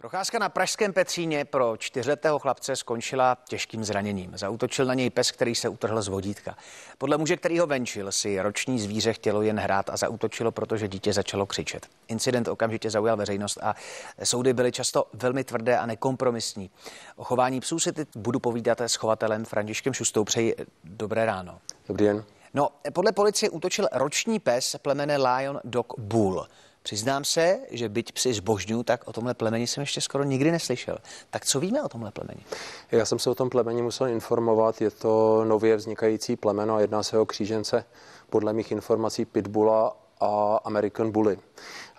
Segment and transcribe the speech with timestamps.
[0.00, 4.32] Procházka na Pražském Petříně pro čtyřletého chlapce skončila těžkým zraněním.
[4.36, 6.56] Zautočil na něj pes, který se utrhl z vodítka.
[6.98, 11.12] Podle muže, který ho venčil, si roční zvíře chtělo jen hrát a zautočilo, protože dítě
[11.12, 11.86] začalo křičet.
[12.08, 13.74] Incident okamžitě zaujal veřejnost a
[14.24, 16.70] soudy byly často velmi tvrdé a nekompromisní.
[17.16, 20.24] O chování psů si teď budu povídat s chovatelem Františkem Šustou.
[20.24, 21.58] Přeji dobré ráno.
[21.88, 22.24] Dobrý den.
[22.54, 26.46] No, podle policie útočil roční pes plemene Lion Dog Bull.
[26.82, 30.98] Přiznám se, že byť psi zbožňuju, tak o tomhle plemeni jsem ještě skoro nikdy neslyšel.
[31.30, 32.40] Tak co víme o tomhle plemeni?
[32.92, 34.80] Já jsem se o tom plemeni musel informovat.
[34.80, 37.84] Je to nově vznikající plemeno a jedná se o křížence
[38.30, 41.38] podle mých informací Pitbulla a American Bully.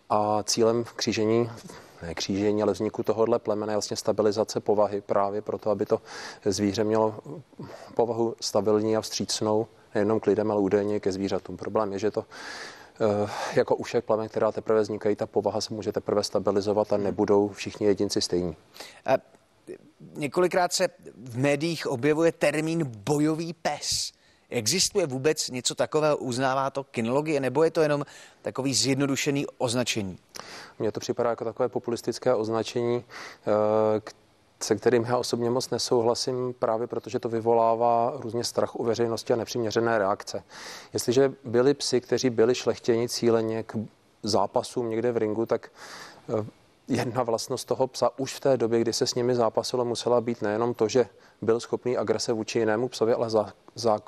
[0.09, 1.49] A cílem křížení
[2.02, 6.02] ne křížení, ale vzniku tohohle je vlastně stabilizace povahy právě proto, aby to
[6.45, 7.16] zvíře mělo
[7.95, 11.57] povahu stabilní a vstřícnou nejenom k lidem, ale údajně ke zvířatům.
[11.57, 12.25] Problém je, že to
[13.02, 17.49] Eh, jako ušek plamen, která teprve vznikají, ta povaha se může teprve stabilizovat a nebudou
[17.49, 18.55] všichni jedinci stejní.
[19.05, 19.13] A
[20.16, 24.11] několikrát se v médiích objevuje termín bojový pes.
[24.50, 28.06] Existuje vůbec něco takového, uznává to kinologie, nebo je to jenom
[28.41, 30.17] takový zjednodušený označení?
[30.80, 33.03] Mně to připadá jako takové populistické označení,
[33.47, 34.02] eh,
[34.63, 39.35] se kterým já osobně moc nesouhlasím, právě protože to vyvolává různě strach u veřejnosti a
[39.35, 40.43] nepřiměřené reakce.
[40.93, 43.75] Jestliže byli psi, kteří byli šlechtěni cíleně k
[44.23, 45.71] zápasům někde v ringu, tak
[46.29, 46.45] eh,
[46.88, 50.41] jedna vlastnost toho psa už v té době, kdy se s nimi zápasilo, musela být
[50.41, 51.05] nejenom to, že
[51.41, 53.99] byl schopný agrese vůči jinému psovi, ale za, za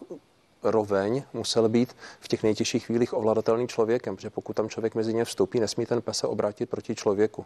[0.63, 5.25] roveň musel být v těch nejtěžších chvílích ovladatelným člověkem, protože pokud tam člověk mezi ně
[5.25, 7.45] vstoupí, nesmí ten pes se obrátit proti člověku.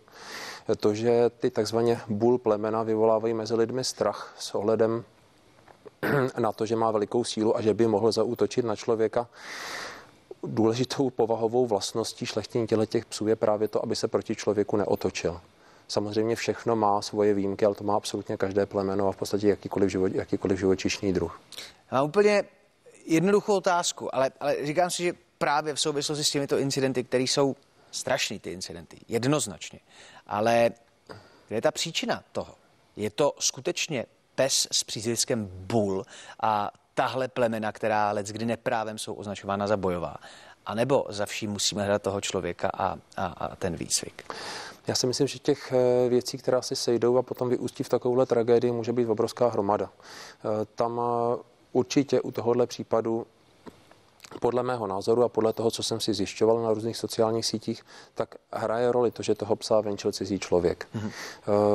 [0.80, 5.04] To, že ty takzvaně bůl plemena vyvolávají mezi lidmi strach s ohledem
[6.40, 9.28] na to, že má velikou sílu a že by mohl zaútočit na člověka,
[10.44, 15.42] důležitou povahovou vlastností šlechtění těle těch psů je právě to, aby se proti člověku neotočil.
[15.88, 19.90] Samozřejmě všechno má svoje výjimky, ale to má absolutně každé plemeno a v podstatě jakýkoliv,
[19.90, 21.40] život, jakýkoliv živočišný druh.
[21.90, 22.44] A úplně
[23.06, 27.56] jednoduchou otázku, ale, ale říkám si, že právě v souvislosti s těmito incidenty, které jsou
[27.92, 29.80] strašný ty incidenty, jednoznačně,
[30.28, 30.72] ale
[31.48, 32.56] kde je ta příčina toho?
[32.96, 36.06] Je to skutečně pes s přízviskem bull
[36.44, 40.16] a tahle plemena, která let kdy neprávem jsou označována za bojová.
[40.66, 44.34] A nebo za vším musíme hledat toho člověka a, a, a ten výcvik?
[44.88, 48.26] Já si myslím, že těch eh, věcí, která si sejdou a potom vyústí v takovouhle
[48.26, 49.90] tragédii, může být obrovská hromada.
[49.90, 51.44] Eh, tam eh,
[51.76, 53.28] určitě u tohohle případu
[54.42, 58.36] podle mého názoru a podle toho, co jsem si zjišťoval na různých sociálních sítích, tak
[58.54, 60.88] hraje roli to, že toho psa venčil cizí člověk.
[60.96, 61.12] Mm-hmm.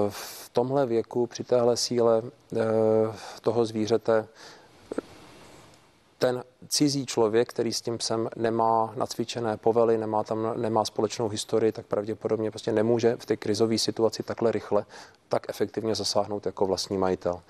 [0.08, 2.58] V tomhle věku, při téhle síle eh,
[3.40, 4.28] toho zvířete,
[6.18, 11.72] ten cizí člověk, který s tím psem nemá nacvičené povely, nemá tam nemá společnou historii,
[11.72, 14.84] tak pravděpodobně prostě nemůže v té krizové situaci takhle rychle,
[15.28, 17.40] tak efektivně zasáhnout jako vlastní majitel.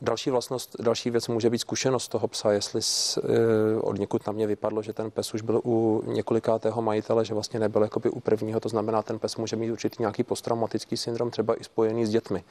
[0.00, 4.32] Další vlastnost, další věc může být zkušenost toho psa, jestli z, e, od někud na
[4.32, 8.20] mě vypadlo, že ten pes už byl u několikátého majitele, že vlastně nebyl jakoby u
[8.20, 12.10] prvního, to znamená, ten pes může mít určitý nějaký posttraumatický syndrom, třeba i spojený s
[12.10, 12.44] dětmi.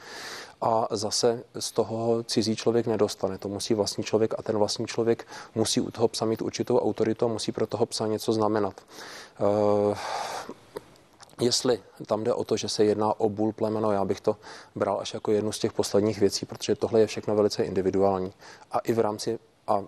[0.61, 5.27] A zase z toho cizí člověk nedostane, to musí vlastní člověk a ten vlastní člověk
[5.55, 8.81] musí u toho psa mít určitou autoritu a musí pro toho psa něco znamenat.
[9.39, 9.95] E,
[11.41, 14.37] Jestli tam jde o to, že se jedná o bůl plemeno, já bych to
[14.75, 18.33] bral až jako jednu z těch posledních věcí, protože tohle je všechno velice individuální.
[18.71, 19.83] A i v rámci a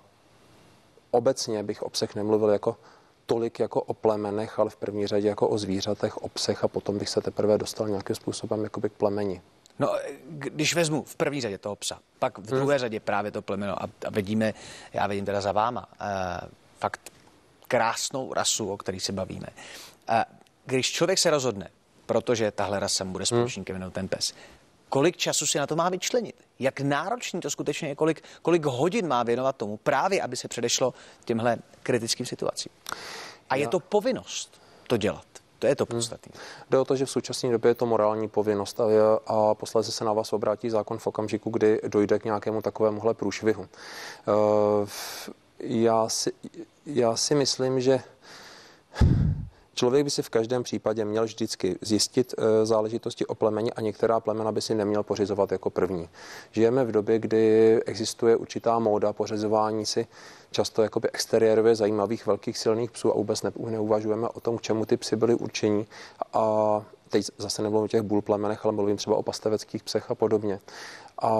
[1.11, 2.77] obecně bych o psech nemluvil jako
[3.25, 6.97] tolik jako o plemenech, ale v první řadě jako o zvířatech, o psech a potom
[6.97, 9.41] bych se teprve dostal nějakým způsobem jako k plemeni.
[9.79, 9.95] No,
[10.29, 12.79] když vezmu v první řadě toho psa, pak v druhé hmm.
[12.79, 14.53] řadě právě to plemeno a, a vidíme,
[14.93, 16.49] já vidím teda za váma, uh,
[16.79, 17.11] fakt
[17.67, 19.47] krásnou rasu, o který se bavíme.
[20.09, 20.38] Uh,
[20.69, 21.69] když člověk se rozhodne,
[22.05, 23.25] protože tahle rasa bude hmm.
[23.25, 23.91] společníkem hmm.
[23.91, 24.33] ten pes,
[24.89, 26.35] kolik času si na to má vyčlenit?
[26.59, 27.95] Jak náročný to skutečně je?
[27.95, 30.93] Kolik, kolik hodin má věnovat tomu právě, aby se předešlo
[31.25, 32.71] těmhle kritickým situacím?
[33.49, 35.25] A je to povinnost to dělat.
[35.59, 36.31] To je to podstatné.
[36.33, 36.65] Hmm.
[36.69, 39.91] Jde o to, že v současné době je to morální povinnost a, je, a posledně
[39.91, 43.61] se na vás obrátí zákon v okamžiku, kdy dojde k nějakému takovémuhle průšvihu.
[43.61, 44.87] Uh,
[45.59, 46.31] já, si,
[46.85, 47.99] já si myslím, že
[49.79, 54.19] Člověk by si v každém případě měl vždycky zjistit e, záležitosti o plemeni a některá
[54.19, 56.09] plemena by si neměl pořizovat jako první.
[56.51, 60.07] Žijeme v době, kdy existuje určitá móda pořizování si
[60.51, 64.85] často jakoby exteriérově zajímavých velkých silných psů a vůbec ne, neuvažujeme o tom, k čemu
[64.85, 65.87] ty psy byly určení.
[66.33, 70.15] A teď zase nemluvím o těch bůl plemenech, ale mluvím třeba o pasteveckých psech a
[70.15, 70.59] podobně.
[71.21, 71.31] A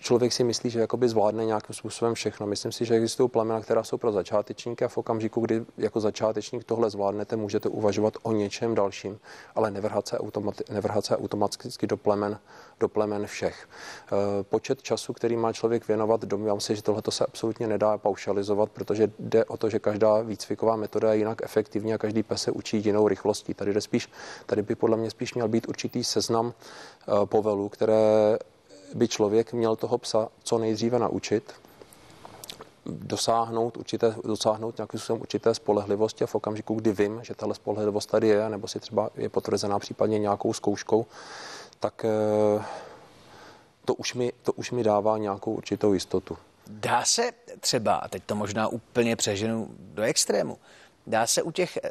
[0.00, 2.46] člověk si myslí, že jakoby zvládne nějakým způsobem všechno.
[2.46, 6.64] Myslím si, že existují plemena, která jsou pro začátečníky a v okamžiku, kdy jako začátečník
[6.64, 9.20] tohle zvládnete, můžete uvažovat o něčem dalším,
[9.54, 12.38] ale nevrhat se, automati- nevrhat se automaticky do plemen,
[12.80, 13.68] do plemen všech.
[14.40, 18.70] E, počet času, který má člověk věnovat, domnívám se, že tohle se absolutně nedá paušalizovat,
[18.70, 22.50] protože jde o to, že každá výcviková metoda je jinak efektivní a každý pes se
[22.50, 23.54] učí jinou rychlostí.
[23.54, 24.08] Tady, jde spíš,
[24.46, 28.38] tady by podle mě spíš měl být určitý seznam e, povelů, které
[28.94, 31.52] by člověk měl toho psa co nejdříve naučit,
[32.86, 38.10] dosáhnout, určité, dosáhnout nějakým způsobem určité spolehlivosti a v okamžiku, kdy vím, že tahle spolehlivost
[38.10, 41.06] tady je, nebo si třeba je potvrzená případně nějakou zkouškou,
[41.80, 42.64] tak eh,
[43.84, 46.38] to už mi, to už mi dává nějakou určitou jistotu.
[46.66, 47.30] Dá se
[47.60, 50.58] třeba, a teď to možná úplně přeženu do extrému,
[51.06, 51.90] dá se u těch eh,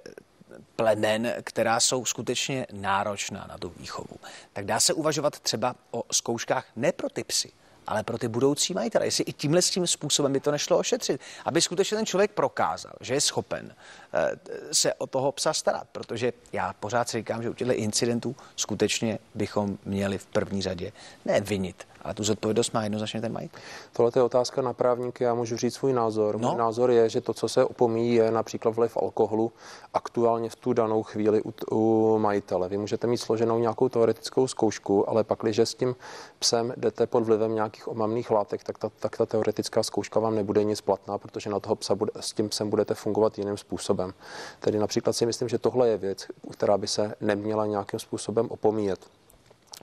[0.75, 4.15] plemen, která jsou skutečně náročná na tu výchovu,
[4.53, 7.51] tak dá se uvažovat třeba o zkouškách ne pro ty psy,
[7.87, 9.05] ale pro ty budoucí majitele.
[9.05, 13.13] Jestli i tímhle tím způsobem by to nešlo ošetřit, aby skutečně ten člověk prokázal, že
[13.13, 13.75] je schopen
[14.13, 14.31] eh,
[14.71, 19.19] se o toho psa starat, protože já pořád si říkám, že u těchto incidentů skutečně
[19.35, 20.91] bychom měli v první řadě
[21.25, 23.61] ne vinit ale tu zodpovědnost má jednoznačně ten majitel.
[23.93, 26.39] Tohle je otázka na právníky, já můžu říct svůj názor.
[26.39, 26.49] No.
[26.49, 29.51] Můj názor je, že to, co se opomíjí, je například vliv alkoholu
[29.93, 32.69] aktuálně v tu danou chvíli u, u majitele.
[32.69, 35.95] Vy můžete mít složenou nějakou teoretickou zkoušku, ale pak, když s tím
[36.39, 40.63] psem jdete pod vlivem nějakých omamných látek, tak ta, tak ta teoretická zkouška vám nebude
[40.63, 44.13] nic platná, protože na toho psa bude, s tím psem budete fungovat jiným způsobem.
[44.59, 48.99] Tedy například si myslím, že tohle je věc, která by se neměla nějakým způsobem opomíjet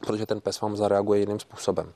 [0.00, 1.92] protože ten pes vám zareaguje jiným způsobem.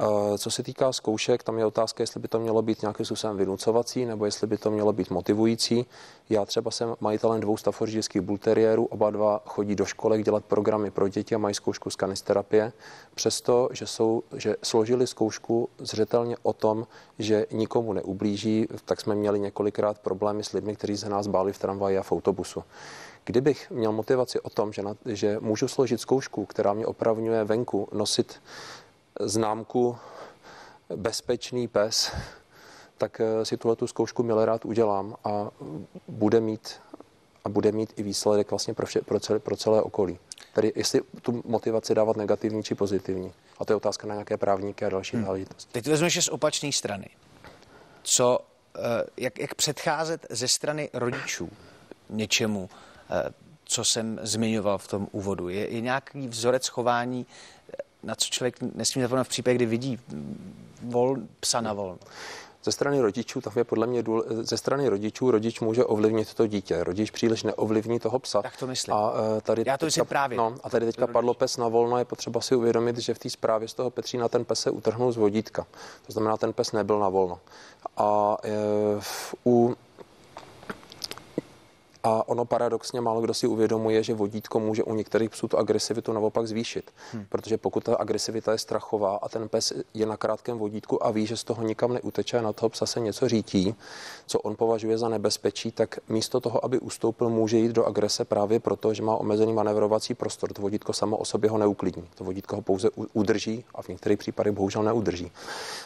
[0.00, 3.36] Eh, co se týká zkoušek, tam je otázka, jestli by to mělo být nějakým způsobem
[3.36, 5.86] vynucovací, nebo jestli by to mělo být motivující.
[6.30, 11.08] Já třeba jsem majitelem dvou staffordshireských bulteriérů, oba dva chodí do školek dělat programy pro
[11.08, 12.72] děti a mají zkoušku z kanisterapie,
[13.14, 16.86] přesto, že, jsou, že složili zkoušku zřetelně o tom,
[17.18, 21.58] že nikomu neublíží, tak jsme měli několikrát problémy s lidmi, kteří se nás báli v
[21.58, 22.64] tramvaji a v autobusu.
[23.28, 27.88] Kdybych měl motivaci o tom, že, na, že můžu složit zkoušku, která mě opravňuje venku
[27.92, 28.42] nosit
[29.20, 29.96] známku
[30.96, 32.12] bezpečný pes,
[32.98, 35.50] tak eh, si tuhle tu zkoušku milé rád udělám a
[36.08, 36.80] bude mít,
[37.44, 40.18] a bude mít i výsledek vlastně pro, vše, pro, celé, pro celé okolí.
[40.54, 43.32] Tedy jestli tu motivaci dávat negativní či pozitivní.
[43.58, 45.26] A to je otázka na nějaké právníky a další hmm.
[45.26, 45.72] záležitosti.
[45.72, 47.08] Teď vezmeš z opačné strany.
[48.02, 48.38] Co,
[48.76, 48.80] eh,
[49.16, 51.50] jak, jak předcházet ze strany rodičů
[52.10, 52.68] něčemu,
[53.68, 55.48] co jsem zmiňoval v tom úvodu.
[55.48, 57.26] Je, je nějaký vzorec chování,
[57.72, 59.98] eh, na co člověk nesmí zapomenout v případě, kdy vidí
[60.82, 61.98] vol, psa na volno?
[62.64, 66.46] Ze strany rodičů, tam je podle mě důle, ze strany rodičů rodič může ovlivnit to
[66.46, 66.84] dítě.
[66.84, 68.42] Rodič příliš neovlivní toho psa.
[68.42, 68.94] Tak to myslím.
[68.94, 70.38] A, uh, tady Já to myslím právě.
[70.38, 73.30] No, a tady teďka padlo pes na volno, je potřeba si uvědomit, že v té
[73.30, 75.66] zprávě z toho Petřína ten pes se utrhnul z vodítka.
[76.06, 77.40] To znamená, ten pes nebyl na volno.
[77.96, 79.02] A uh,
[79.46, 79.76] u
[82.02, 86.12] a ono paradoxně málo kdo si uvědomuje, že vodítko může u některých psů tu agresivitu
[86.12, 86.90] naopak zvýšit.
[87.12, 87.26] Hmm.
[87.28, 91.26] Protože pokud ta agresivita je strachová a ten pes je na krátkém vodítku a ví,
[91.26, 93.74] že z toho nikam neuteče a na toho psa se něco řítí,
[94.26, 98.60] co on považuje za nebezpečí, tak místo toho, aby ustoupil, může jít do agrese právě
[98.60, 100.52] proto, že má omezený manevrovací prostor.
[100.52, 102.08] To vodítko samo o sobě ho neuklidní.
[102.14, 105.32] To vodítko ho pouze udrží a v některých případech bohužel neudrží.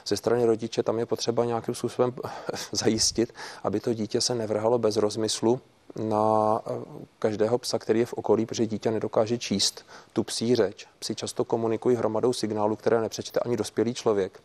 [0.07, 2.15] Ze strany rodiče tam je potřeba nějakým způsobem
[2.73, 5.61] zajistit, aby to dítě se nevrhalo bez rozmyslu
[5.97, 6.71] na eh,
[7.19, 10.87] každého psa, který je v okolí, protože dítě nedokáže číst tu psí řeč.
[10.99, 14.43] Psi často komunikují hromadou signálu, které nepřečte ani dospělý člověk.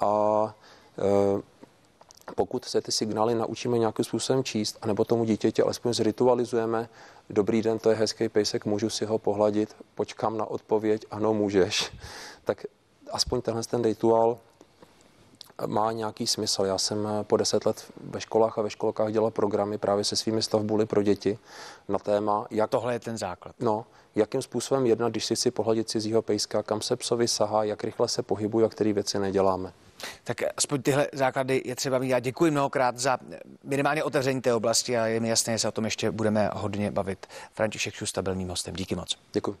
[0.00, 0.54] A
[0.98, 1.42] e,
[2.34, 6.88] pokud se ty signály naučíme nějakým způsobem číst, anebo tomu dítěti alespoň zritualizujeme,
[7.30, 11.92] dobrý den, to je hezký pejsek, můžu si ho pohladit, počkám na odpověď, ano, můžeš,
[12.44, 12.64] tak
[13.12, 14.38] aspoň tenhle ten rituál
[15.66, 16.64] má nějaký smysl.
[16.64, 20.16] Já jsem eh, po deset let ve školách a ve školkách dělal programy právě se
[20.16, 21.38] svými stavbuly pro děti
[21.88, 22.70] na téma, jak...
[22.70, 23.54] Tohle je ten základ.
[23.60, 27.84] No, jakým způsobem jednat, když si si pohladit cizího pejska, kam se psovi sahá, jak
[27.84, 29.72] rychle se pohybují a které věci neděláme.
[30.24, 32.08] Tak aspoň tyhle základy je třeba mít.
[32.08, 33.18] Já děkuji mnohokrát za
[33.64, 36.90] minimálně otevření té oblasti a je mi jasné, že se o tom ještě budeme hodně
[36.90, 37.26] bavit.
[37.52, 38.74] František Šusta byl mým hostem.
[38.74, 39.18] Díky moc.
[39.32, 39.56] Děkuji.